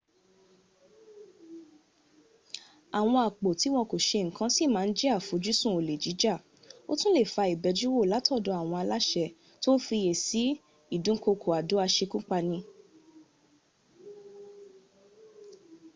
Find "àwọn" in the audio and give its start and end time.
2.99-3.17, 8.61-8.77